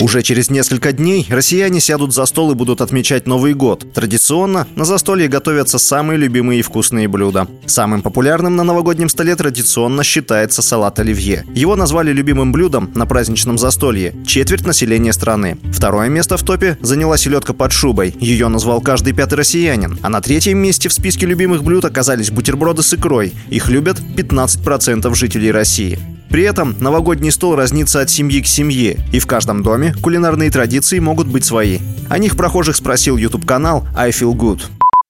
[0.00, 3.92] Уже через несколько дней россияне сядут за стол и будут отмечать Новый год.
[3.92, 7.48] Традиционно на застолье готовятся самые любимые и вкусные блюда.
[7.66, 11.44] Самым популярным на новогоднем столе традиционно считается салат оливье.
[11.52, 15.58] Его назвали любимым блюдом на праздничном застолье четверть населения страны.
[15.72, 18.14] Второе место в топе заняла селедка под шубой.
[18.20, 19.98] Ее назвал каждый пятый россиянин.
[20.02, 23.32] А на третьем месте в списке любимых блюд оказались бутерброды с икрой.
[23.50, 25.98] Их любят 15% жителей России.
[26.30, 30.98] При этом новогодний стол разнится от семьи к семье, и в каждом доме кулинарные традиции
[30.98, 31.78] могут быть свои.
[32.08, 34.62] О них прохожих спросил YouTube-канал I Feel Good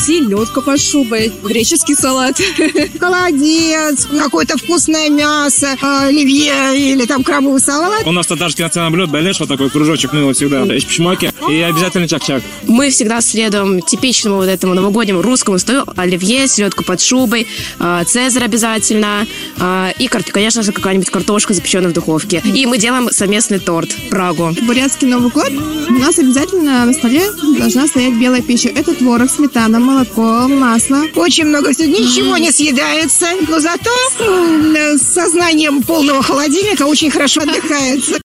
[0.00, 2.40] селедка под шубой, греческий салат.
[3.00, 8.06] Холодец, какое-то вкусное мясо, а, оливье или там крабовый салат.
[8.06, 10.62] У нас татарский национальный блюд, беляш, вот такой кружочек, ну, всегда.
[10.74, 12.42] Из пшмаки и обязательно чак-чак.
[12.66, 15.84] Мы всегда следуем типичному вот этому новогоднему русскому столу.
[15.96, 17.46] Оливье, селедка под шубой,
[17.78, 19.26] а, цезарь обязательно.
[19.58, 22.42] А, и, конечно же, какая-нибудь картошка, запеченная в духовке.
[22.44, 24.54] И мы делаем совместный торт Прагу.
[24.62, 25.50] Бурятский Новый год
[25.90, 27.22] у нас обязательно на столе
[27.58, 28.68] должна стоять белая пища.
[28.68, 31.02] Это творог, сметана, молоко, масло.
[31.16, 31.86] Очень много всего.
[31.88, 38.20] Ничего не съедается, но зато с сознанием полного холодильника очень хорошо отдыхается.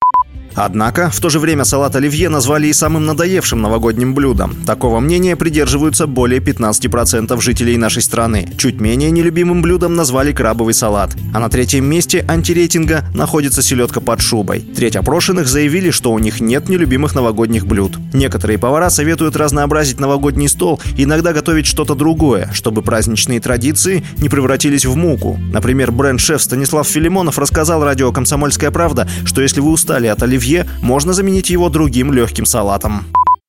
[0.56, 4.56] Однако, в то же время салат оливье назвали и самым надоевшим новогодним блюдом.
[4.66, 8.50] Такого мнения придерживаются более 15% жителей нашей страны.
[8.58, 11.16] Чуть менее нелюбимым блюдом назвали крабовый салат.
[11.34, 14.62] А на третьем месте антирейтинга находится селедка под шубой.
[14.62, 17.98] Треть опрошенных заявили, что у них нет нелюбимых новогодних блюд.
[18.14, 24.86] Некоторые повара советуют разнообразить новогодний стол иногда готовить что-то другое, чтобы праздничные традиции не превратились
[24.86, 25.38] в муку.
[25.52, 30.68] Например, бренд-шеф Станислав Филимонов рассказал радио «Комсомольская правда», что если вы устали от оливье, оливье,
[30.82, 33.06] можно заменить его другим легким салатом.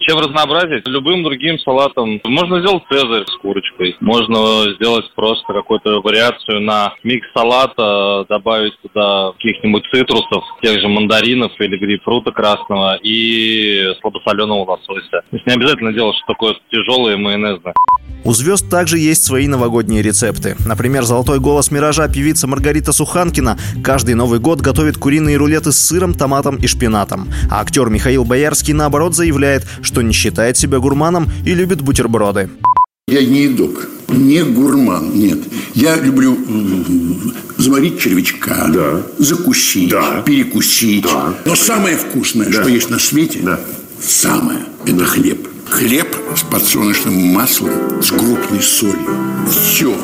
[0.06, 0.86] Чем разнообразить?
[0.86, 2.20] Любым другим салатом.
[2.24, 3.96] Можно сделать цезарь с курочкой.
[4.00, 11.52] Можно сделать просто какую-то вариацию на микс салата, добавить туда каких-нибудь цитрусов, тех же мандаринов
[11.58, 15.10] или грейпфрута красного и слабосоленого лосося.
[15.10, 17.74] То есть не обязательно делать что такое тяжелое майонезное.
[18.26, 20.56] У звезд также есть свои новогодние рецепты.
[20.66, 26.12] Например, золотой голос «Миража» певица Маргарита Суханкина каждый Новый год готовит куриные рулеты с сыром,
[26.12, 27.28] томатом и шпинатом.
[27.48, 32.50] А актер Михаил Боярский, наоборот, заявляет, что не считает себя гурманом и любит бутерброды.
[33.08, 35.38] Я не едок, не гурман, нет.
[35.74, 36.36] Я люблю
[37.56, 39.02] заварить червячка, да.
[39.18, 40.22] закусить, да.
[40.22, 41.04] перекусить.
[41.04, 41.34] Да.
[41.44, 42.52] Но самое вкусное, да.
[42.52, 43.60] что есть на свете, да.
[44.00, 45.48] самое– это хлеб.
[45.68, 49.06] Хлеб с подсолнечным маслом, с крупной солью.
[49.50, 49.94] Все.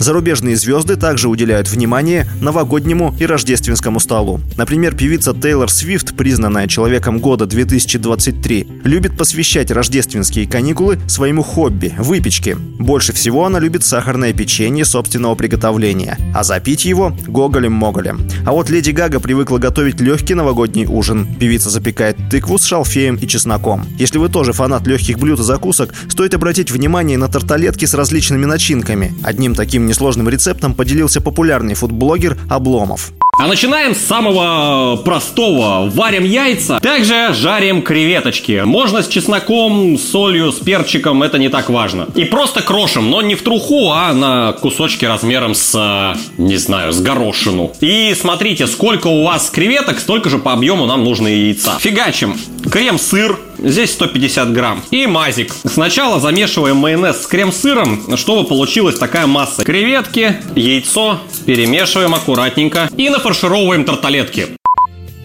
[0.00, 4.40] Зарубежные звезды также уделяют внимание новогоднему и рождественскому столу.
[4.56, 12.56] Например, певица Тейлор Свифт, признанная человеком года 2023, любит посвящать рождественские каникулы своему хобби– выпечке.
[12.56, 18.26] Больше всего она любит сахарное печенье собственного приготовления, а запить его– гоголем-моголем.
[18.46, 21.28] А вот Леди Гага привыкла готовить легкий новогодний ужин.
[21.38, 23.86] Певица запекает тыкву с шалфеем и чесноком.
[23.98, 28.46] Если вы тоже фанат легких блюд и закусок, стоит обратить внимание на тарталетки с различными
[28.46, 29.12] начинками.
[29.22, 33.12] Одним таким несложным рецептом поделился популярный фудблогер Обломов.
[33.42, 35.88] А начинаем с самого простого.
[35.88, 38.64] Варим яйца, также жарим креветочки.
[38.66, 42.06] Можно с чесноком, солью, с перчиком, это не так важно.
[42.14, 47.00] И просто крошим, но не в труху, а на кусочки размером с, не знаю, с
[47.00, 47.72] горошину.
[47.80, 51.78] И смотрите, сколько у вас креветок, столько же по объему нам нужно яйца.
[51.80, 52.36] Фигачим.
[52.70, 54.82] Крем-сыр, здесь 150 грамм.
[54.90, 55.54] И мазик.
[55.64, 59.64] Сначала замешиваем майонез с крем-сыром, чтобы получилась такая масса.
[59.64, 64.46] Креветки, яйцо, перемешиваем аккуратненько и нафаршировываем тарталетки.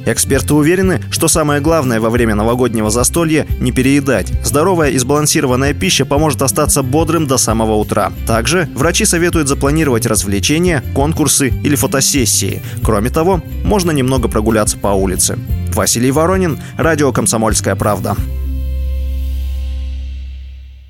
[0.05, 4.31] Эксперты уверены, что самое главное во время новогоднего застолья– не переедать.
[4.43, 8.13] Здоровая и сбалансированная пища поможет остаться бодрым до самого утра.
[8.27, 12.61] Также врачи советуют запланировать развлечения, конкурсы или фотосессии.
[12.83, 15.39] Кроме того, можно немного прогуляться по улице.
[15.73, 18.15] Василий Воронин, радио «Комсомольская правда».